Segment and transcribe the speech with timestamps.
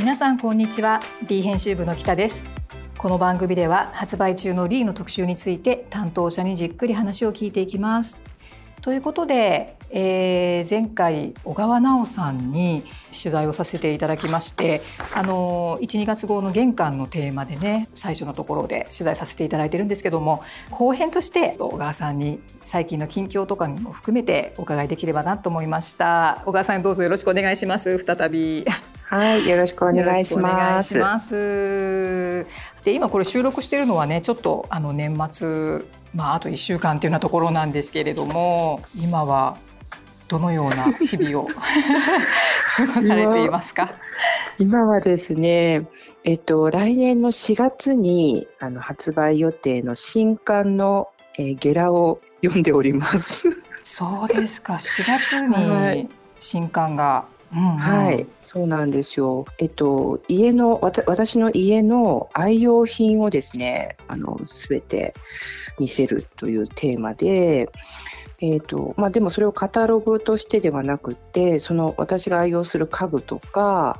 [0.00, 0.98] 皆さんこんにちは。
[1.26, 2.46] D 編集部の北です。
[2.96, 8.18] この番組では発売中のリーの特集について担当者にじっくり話を聞いていきます。
[8.80, 14.80] ということで、えー、前回小川直さんに取材をさせていただきまして
[15.12, 26.42] あの12月号の玄関のテーマでね最初のところで取材させていただいてるんですけども後編として小川さんに最近の近況とかも含めてお伺いできればなと思いました。
[26.46, 27.98] 小川さんどうぞよろしくお願いします。
[27.98, 28.64] 再び。
[29.10, 30.96] はい、よろしくお願いします。
[31.00, 32.46] ます
[32.84, 39.58] で、今これ収録しているのはね、ちょっとあの年末、まああと1週間っていうようなところなんですけれども、今は
[40.28, 41.48] どのような日々を
[42.76, 43.94] 過ごされていますか？
[44.60, 45.88] 今はですね、
[46.22, 53.48] えっと来年の4月にあの発売予定の新刊の、えー、ゲラを読んでおります。
[53.82, 54.74] そうですか。
[54.74, 59.44] 4月に新刊がうんうん、はい、そうなんですよ。
[59.58, 65.14] えっと、家の、わた私の家の愛用品をですね、あの、すべて
[65.78, 67.68] 見せるというテーマで、
[68.42, 73.98] え、ー、と、まあ、でもそれをカタログとしてではなくて、その私が愛用する家具とか、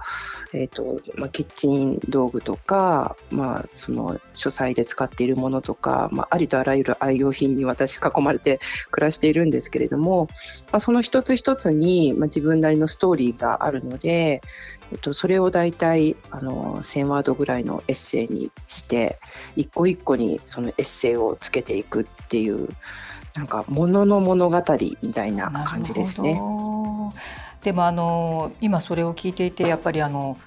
[0.55, 8.61] え、ー、と、まあ、キッチン道具とか、まあ、その書斎で使っているものとか、まあ、ありとあらゆる愛用品に私囲まれて
[8.91, 10.29] 暮らしているんですけれども、
[10.73, 14.41] まあ、その一つ一つに、まあ、自分なりのストーリーがあるので、
[14.91, 19.21] えっと、それを大体あの1000ワードぐらいのエッセイにして
[19.55, 22.69] 一個一個にそのエッセイをつけていくっていう
[23.35, 24.63] なんかものの物語
[25.03, 26.41] みたいな感じですね。
[27.63, 30.39] でもあの今それを聞いていてやっぱりあの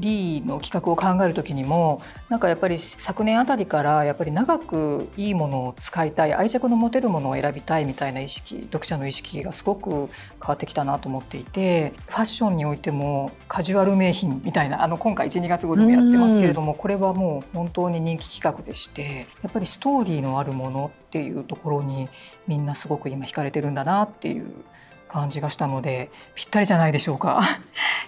[0.00, 10.08] リーの企画を考える時にもなんかやっぱり昨年あたりからやっぱり長くいいものを使いたい愛着の持てるものを選びたいみたいな意識読者の意識がすごく変
[10.48, 22.08] わってきたなと思っていてファッションにおいてもカジュアル名品みたいなあの今回12月号でもやってますけれどもこれはもう本当に人気企画でしてやっぱりストーリーのあるものっていうところに
[22.46, 24.50] みんなすごく今惹かれてるんだなっていう
[25.08, 27.40] 感じがしたのでぴったりじゃないでしょうか。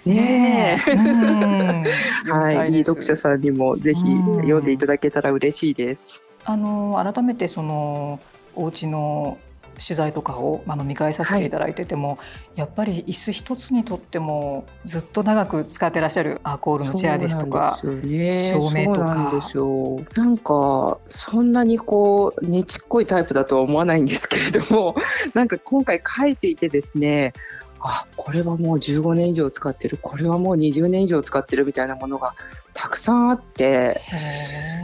[0.04, 6.22] ねえ、はい、いい読者さんにもぜひ読んでいただけたら嬉しいです。
[6.44, 8.20] あの改めてその
[8.56, 9.38] お家の
[9.74, 11.50] 取材とかをあの見返させてい。
[11.50, 12.14] ただいてても、は
[12.56, 19.14] い、やっぱり椅子一つにとってもずっと長く使ってらっしゃるアーコールのチェアですとか、ね、照明とか。
[19.14, 20.00] なんですよ。
[20.14, 24.94] なんかそんなにこうねちっこいタイプだとは思わないんですけれども
[25.34, 27.32] なんか今回書いていてですね
[27.82, 32.34] あこれはもう15年以上使ってるこれはもう20年以上使ってるみたいなものが
[32.74, 34.00] たくさんあって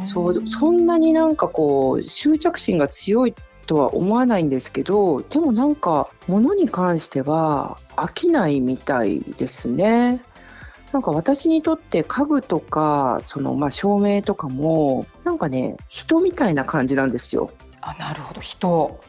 [0.04, 3.34] そうそんなになんかこう執着心が強い
[3.66, 10.22] とは思わないんですけどでもなんか物に関しては飽きないみたいですね。
[10.90, 17.50] なんか私にとって家具とかそのまあ照明とかもなんかね人みたいな感じなんですよ。
[17.82, 19.00] あなるほど人、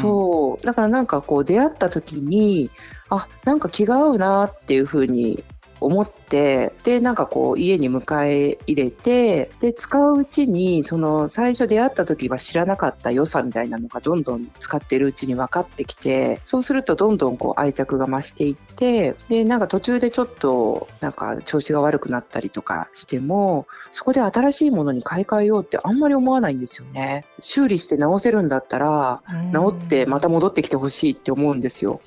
[0.00, 0.66] そう。
[0.66, 2.70] だからなんかこう出会った時に
[3.10, 5.44] あなんか気が合うなっていうふうに
[5.80, 27.24] 思ってでなんかこう家に迎え入れてで使ううちにその最初出会った時は知らなかった良さみたいなのがどんどん使ってるうちに分かってきてそうするとどんどんこう愛着が増していってでなんか途中でちょっとなんか調子が悪くなったりとかしてもそこで新しいものに買い替えようってあんまり思わないんですよね。
[27.40, 29.22] 修理して直せるんだったら
[29.52, 32.00] 直ってまた戻ってきてほしいって思うんですよ。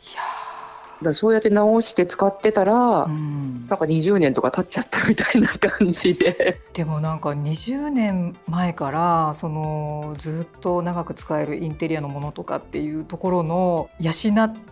[1.03, 6.61] だそうやって直して使ってたら、うん、なんか20年とか経っちゃったみたいな感じで。
[6.73, 14.11] でもなんか20年前からそのずっと長く使えるインテリアのものとかっていうところの養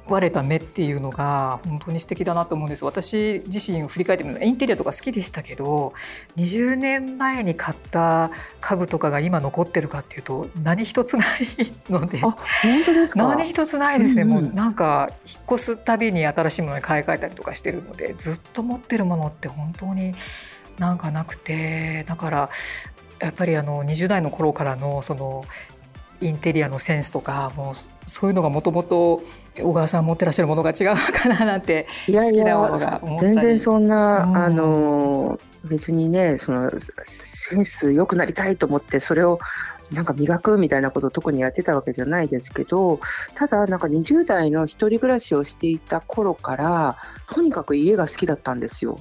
[0.07, 2.85] われた目っていうのが本当に素敵だなと思うんです。
[2.85, 5.93] 私自身を振り返ってみるとインテリアとか好きでしたけど
[6.37, 11.27] 20年前に買った家具とかが今残ってるかっていうと何一つない
[11.89, 12.19] ので。
[12.23, 13.23] あ本当ですか？
[13.23, 20.13] 何一つないですね、うんうん、もうなんか引っ越すたびにに新しいものに買い替えたりとかしてるのでずっと持ってるものって本当に
[20.77, 22.49] なんかなくてだから
[23.19, 25.43] やっぱりあの20代の頃からのその
[26.21, 29.21] インテリアのセンスとかもうそういうのがもともと
[29.57, 39.39] 小川さん持ってらっしゃるものが違うのかななんて好きなものが全然そんな、うん、あの別にねそのセンス良くなりたいと思ってそれを
[39.91, 42.99] なんか磨くみたいなことを特にやってたわけじゃないですけど
[43.35, 46.97] ただなんか20代の一人暮らしをしていた頃から
[47.27, 48.97] とにかく家が好きだったんですよ。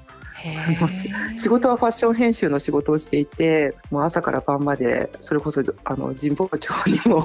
[1.35, 7.25] 仕事はファッション編集の仕事をしていてもう朝から晩までそれこそあの神保町にも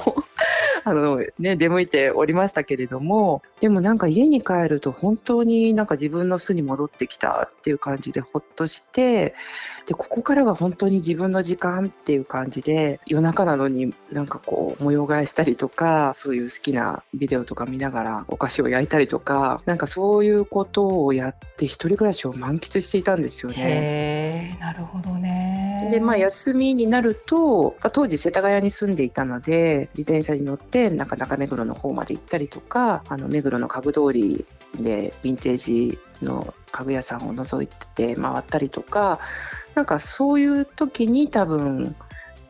[0.83, 9.35] あのね、出向いておりましたけれども、でもなんか家に帰ると本当になんか自分の巣に戻ってきたっていう感じでほっとして、
[9.85, 24.57] で、ここからが本当に自分の時間っていう感じで、夜中なのになんかこう模様替えしたりとか、そういう好きなビデオとか見ながらお菓子を焼いたりとか、なんかそういうことをやって一人暮らしを満喫していたんですよね。
[24.59, 25.52] なるほどね。
[25.93, 34.43] で、まあ休みになると、当時世田谷に住んでいたので、自転車に乗ってなかなか目黒の方まで行ったりとか、あの目黒の家具通り
[34.75, 39.19] でヴィンテージの家具屋さんを覗いて回ったりとか、
[39.75, 41.95] なんかそういう時に多分、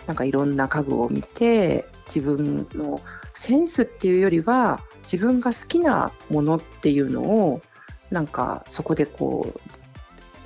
[0.07, 3.01] なんかいろんな家具を見て、自分の
[3.33, 7.61] センスっていうよりは、自分が好きなものっていうのを、
[8.09, 9.59] なんかそこでこう、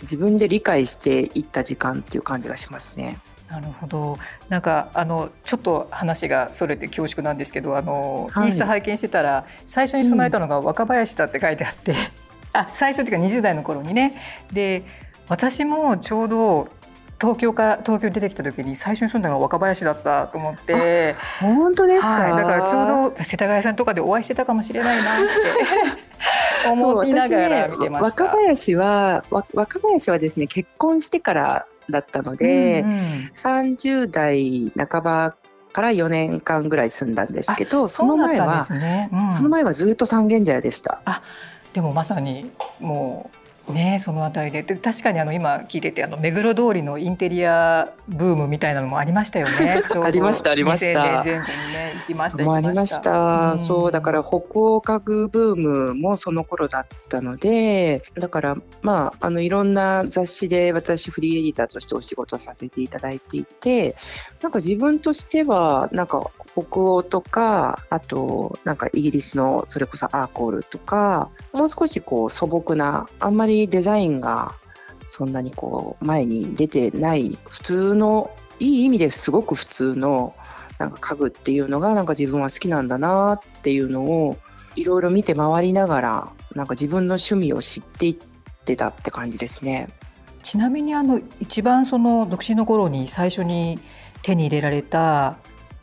[0.04, 3.20] 自分で理解していった時間っていう感じがしますね。
[3.50, 4.18] なるほど。
[4.50, 11.98] なんかあのちょっと話がそれて恐縮なんですけど、あの、はい、インスタ拝見してたら最初に備えたのが若林だって書いてあって、うん、
[12.54, 14.20] あ最初っていうか20代の頃にね。
[14.52, 14.84] で
[15.30, 16.70] 私もちょうど
[17.20, 25.06] 東京か東京に出てきた時に最初に住んだのが若林だったと思って本当ですか、はい、だからちょうど世田谷さんとかでお会いしてたかもしれないなっ
[25.96, 26.08] て
[26.72, 32.98] 思いながら見てました、ね、若林は若林はですね結婚してからだったので、うんうん、
[33.34, 35.36] 30代半ば
[35.72, 39.10] から4年間ぐらい住んだんですけどその前は、ね。
[39.14, 41.02] うん、その前はずっと三軒茶屋でした。
[41.06, 41.22] あ
[41.74, 49.84] でもまさにもうねその辺りでで確かにあの今聞いててあの目黒通りのインテリアブームみたいなのもありましたよね。
[50.02, 51.22] ありましたありました。
[51.24, 53.52] 全国にね行きましたもありました。
[53.52, 63.96] うん、そうだから北欧家具ブームもその頃だったのでだからまああのいろんな雑誌で私フリーエディターとしてお仕事させていただいていて
[64.42, 74.56] なんか自分としてはなんか北欧とかあとなんかイギリスのそれこそアーコールとかもう少しこう素朴なあんまりデザインが
[75.08, 80.36] そんなにこう前に出てない普通のいい意味ですごく普通の
[80.80, 84.38] なんか家具っていうのがなんか自分は好きなんだなっていうのを
[84.76, 88.16] いろいろ見て回りながらなんか自分の趣味を知っていっ
[88.66, 89.90] てたって感じですね。
[90.42, 93.80] ちなみにあの一番その独身の頃に最初に
[94.22, 95.38] 手に入れられた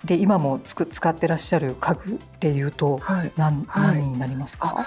[0.04, 3.00] で今もつく使ってらっしゃる家具っていうと
[3.36, 4.84] 何,、はい、何になりますか、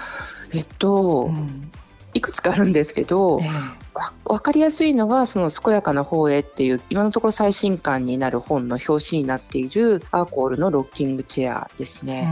[0.52, 1.70] えっと、うん、
[2.14, 12.28] いくつかあるんですけど、えー、分かりやすいのはその「健やかな方へ」っていう今のところ最新刊になる本の表紙になっているアーコールのロッキングチェアですね。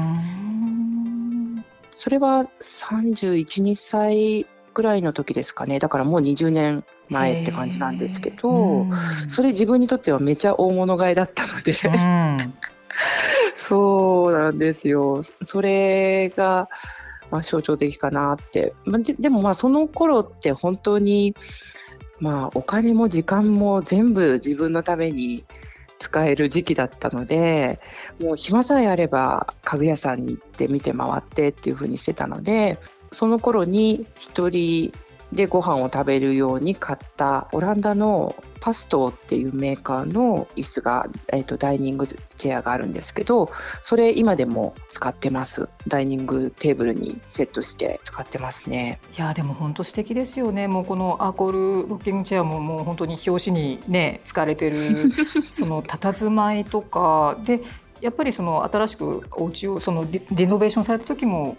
[1.92, 5.78] それは312歳ぐらいの時ですかね。
[5.78, 8.86] だからもう20年前って感じなんですけど、
[9.28, 11.74] それ自分にとってはめちゃ大物買いだったので
[13.54, 15.22] そうなんですよ。
[15.42, 16.68] それが、
[17.30, 18.74] まあ、象徴的かなって。
[18.86, 21.34] ででもまあその頃って本当に、
[22.20, 25.44] まあお金も時間も全部自分のために
[25.98, 27.80] 使える時期だったので、
[28.20, 32.78] もう暇さえあれば家具屋さんに行って見て回ってっていう風にしてたので、
[33.12, 34.92] その頃に一人
[35.32, 43.50] でご飯を食べるように買ったオランダのパストっていうメーカーの椅子が、えーと、ダイニングチェアがあるんですけど
[43.80, 45.68] それ今でも使ってます。
[45.86, 49.00] ダイニングテーブルにセットして使ってますね。
[49.16, 50.68] いやでも本当素敵ですよね。
[50.68, 51.52] もうこのアーコー
[51.84, 54.76] ルロッキングチェアももう本当に表紙にね使われてる
[55.50, 57.38] その佇まいとか。
[57.44, 57.62] で
[58.00, 61.56] やっぱりその新しくお家をそのリノベーションされた時も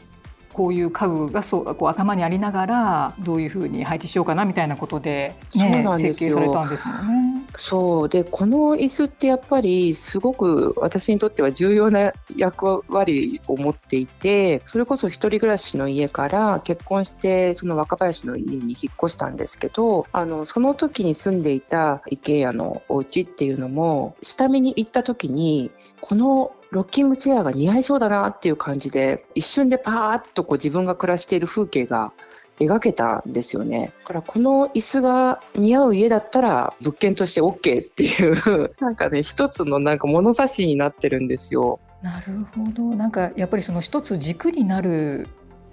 [0.57, 7.45] こういう家具がそうこう頭にありながらどういうふうに配置しようかなみたいなことで,、ね、で設計されたんですもんね。
[7.55, 25.69] そうでこの椅子ってやっぱりすごく私にとっては重要な役割を持っていてそれこそ一人暮らしの家から結婚してその若林の家に引っ越したんですけどあのその時に住んでいた IKEA のお家っていうのも下見に行った時に
[26.07, 32.13] このロッキングチェアが似合いそうだなっていう感じで、一瞬でパーッとこう自分が暮らしている風景が
[32.59, 33.91] 描けたんですよね。
[34.03, 41.79] だからこの椅子が似合う家だったら物件として OK っていうなんかね、一つのなんか物差しになってるんですよ。
[42.01, 42.83] なるほど。
[42.95, 45.27] なんかやっぱりその一つ軸になる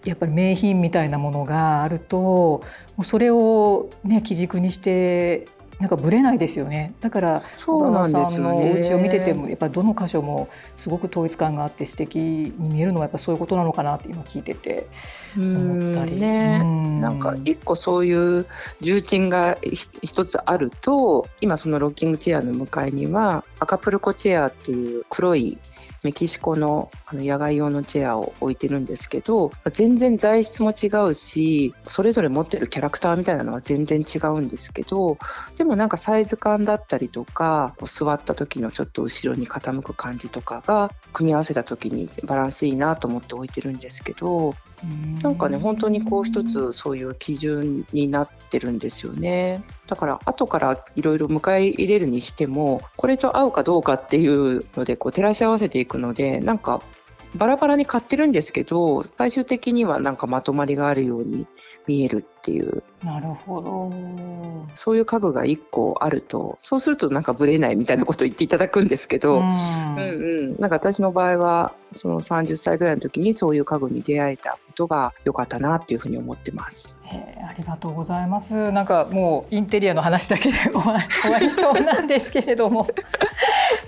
[0.05, 2.63] やっぱり名品みたいなものがあるとも
[2.99, 5.47] うそれをね基軸にして
[5.85, 6.95] なんかぶれないですよね。
[7.03, 14.87] だからそうなんさんのお家を見ててもやっぱりどの箇所もすごく統一感があって素敵に見えるのはやっぱそういうことなのかなって今聞いてて
[15.37, 16.17] 思ったり。
[16.19, 16.65] ね。
[16.65, 18.47] なんか一個そういう
[18.81, 25.59] 重鎮が一つあると今そのロッキングチェアの向かいには赤プルコチェアっていう黒い
[26.05, 35.17] メキシコのあの野外用のチェアを置いてるんですけど全然材質も違うしそれぞれ持ってるキャラクターみたいなのは全然違うんですけど
[35.57, 44.55] でもなんかサイズ感だったりとかこう座った時のちょっと後ろに傾く感じとかが組み合わせた時にバランスいいなと思って置いてるんですけど
[45.23, 49.65] なんかね本当にこう一つそういう基準になってるんですよね。
[49.87, 56.83] だから後からいろいろ迎え入れるにしてもこれと合うかどうかっていうのでこう照らし合わせていくのでなんか
[57.35, 61.47] バラバラに買ってるんですけど最終的にはなんかまとまりがあるように
[61.87, 62.83] 見えるっていう。
[63.03, 63.93] なるほど。
[64.77, 70.61] そういう家具が1個あるとそうするとなんかブレないみたいなことを言っていただくんですけど、うん、うんうん。
[70.61, 76.97] なんか私の場合はその30歳ぐらいの時にそういう家具に出会えたことが良かったなっていうふうに思ってます。
[77.07, 78.73] ありがとうございます。
[78.73, 82.89] なんかもうインテリアの話だけで終わりそうなんですけれども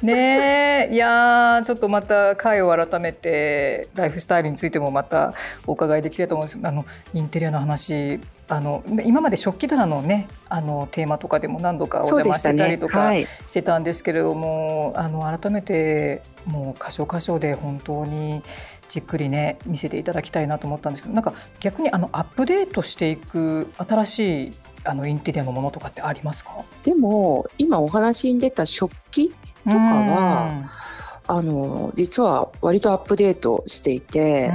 [0.02, 5.34] ねいやちょっとまた回を改めてライフスタイルについてもまた
[5.66, 6.58] お伺いできると思うんです。
[6.62, 6.84] あの
[7.14, 18.42] インテリアの話あの今まで食器棚のねあのテーマとかでも何度かお邪魔してたりとかしてたんですけれども、ねはい、あの改めてもう箇所箇所で本当に
[18.88, 24.52] じっくりね見せていただきたいなと思ったんですけどなんか逆にあのアップデートしていく新しい
[24.84, 26.52] あのインテリアのものとかってありますか？
[26.84, 29.34] でも今お話に出た食器
[29.66, 30.70] とかは、
[31.28, 34.52] あの実は割とアップデートしていて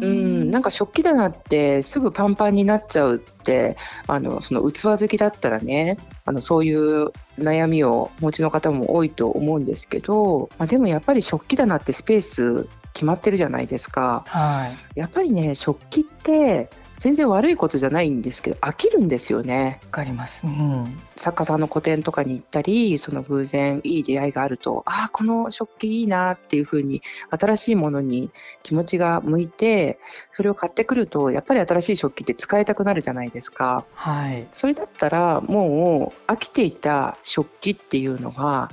[0.00, 0.50] うん。
[0.50, 14.24] なんか食器棚ってすぐパンパンになっちゃうってあのその器好きだったらねあのそういう悩みをお持ちの方も多いと思うんですけど、まあ、でもやっぱり食器棚ってスペース決まってるじゃないですか。
[14.28, 16.70] はい、やっぱりね食器って
[17.04, 19.78] 全然悪いことじゃないんですけど飽きるんですよね。
[19.84, 28.30] わかります、うん、作家さんの個展とかに行ったりその偶然いい出会いがあるとああこの食器いいなっていうふうに新しいものに
[28.62, 29.98] 気持ちが向いて
[30.30, 33.84] それを買ってくるとやっぱり新しい食器って使いたくなるじゃないですか。
[33.92, 38.70] はい、それだったらもう飽きていた食器っていうのは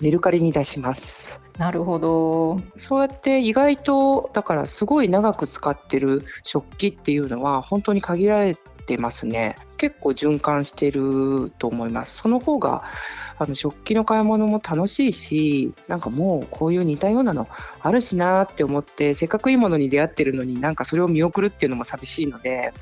[0.00, 1.41] メルカリに出します。
[1.58, 2.60] なるほど。
[2.76, 8.56] そうやって意外とだからすごい長く使ってる食器っていうのは本当に限られ
[8.86, 9.56] てますね。
[9.76, 12.18] 結構循環してると思います。
[12.18, 12.84] その方が
[13.38, 17.48] あの食器の買い物も楽しいしなんかもうこういう似たようなの
[17.80, 22.72] あるしなって思ってせっかくいいものに出会ってるのになんかそれを見送るっていうのも寂しいので。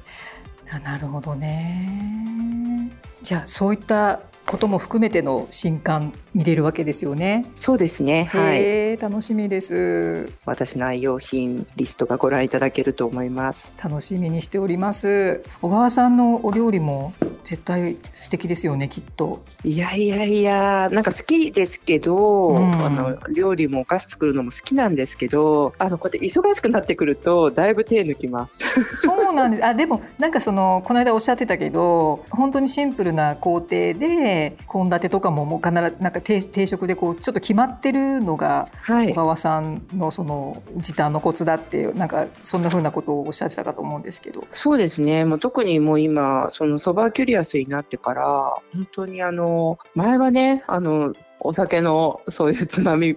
[0.85, 2.91] なるほどね。
[3.23, 4.21] じゃあそういった
[4.51, 7.47] ことも含めての新刊見れるわけですよね。
[7.55, 8.25] そうですね。
[8.25, 8.97] はい。
[8.97, 10.29] 楽しみです。
[10.45, 13.73] 私の愛用品リストがご覧いただけると思います。
[13.81, 15.45] 楽しみにしております。
[15.63, 17.13] 小川さんのお料理も
[17.51, 19.43] 絶対素敵ですよね、きっと。
[19.65, 28.85] いやいやいや、なんか好きですけど、うん、あの料理もお菓子作るのも好きなんですけど、あのこうやって忙しくなってくるとだいぶ手抜きます。
[28.99, 29.67] そうなんです。
[29.67, 44.45] あ、でもなんかそのこの間おっしゃってたけど、本当にシンプルな工程で献立とかももう必ずなんか定定食でこうちょっと決まってるのが小川さんのその時短のコツだっていうなんかそんなふうなことをおっしゃってたかと思うんですけど。
[44.53, 45.25] そうですね。
[45.25, 48.25] もう特にもう今そのそばキュリアスになってから
[48.73, 53.17] 本当にあの前はねあのお酒のそういうつまみ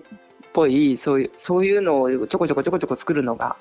[0.53, 3.55] ぽいそういうそういうのをちょこちょこちょこちょこ作るのが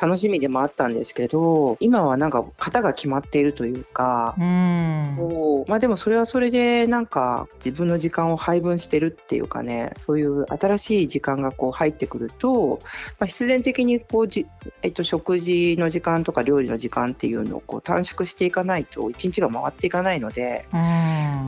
[0.00, 12.80] 楽しみでもあったんですけど今はなんか型が決まっているというかうまあでもそれはそれでなんか自分の時間を配分してるっていうかねそういう新しい時間がこう入ってくると、
[13.18, 14.46] まあ、必然的にこうじ、
[14.82, 20.66] えっと、食事の時間とか料理の時間っていうのをこう短縮していかないと一日が回っていかないので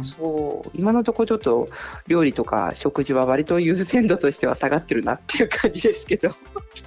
[0.03, 0.71] そう。
[0.75, 1.69] 今のところちょっと
[2.07, 6.31] 料理とか食事は割と優先度としては下がってってるなっていう感じですけど。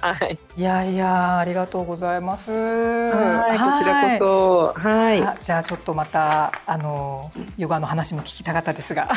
[0.00, 0.38] はい。
[0.56, 2.50] いやいやありがとうございます。
[2.50, 4.80] はいこちらこそ。
[4.80, 5.42] はい。
[5.42, 9.08] じゃあちょっとまたあのヨガの話も聞きたかったですが、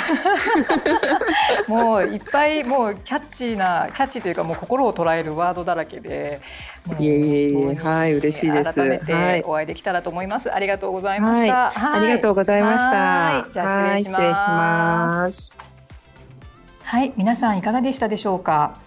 [1.68, 6.40] もういっぱいもうキャッチーなキャッチーというかもう心を捉えるワードだらけで。
[7.00, 8.76] いえいえいえはい嬉しいです。
[8.76, 10.54] 改めてお会いできたらと思います。
[10.54, 11.72] ありがとうございました。
[11.72, 13.48] はい、ありがとうございました。
[13.52, 15.77] じゃあ失礼します。
[16.88, 18.80] はい、皆さんいかがでしたでしょうか？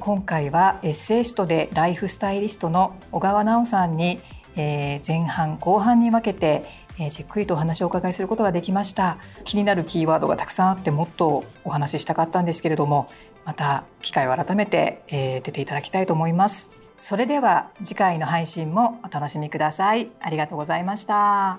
[0.00, 4.22] 今回はエッセイストでライフスタイリストの小川直さんに、
[4.56, 6.64] 前半後半に分けて、
[7.10, 9.18] じっくりとお話をお伺いすることができました。
[9.44, 13.10] 気になるキーワードがたくさんあってもっとお話ししたかったんですけれども
[13.44, 16.70] また機会を改めて、出ていただきたいと思います。
[16.96, 20.10] それでは次回の配信もお楽しみください。
[20.22, 21.58] ありがとうございました。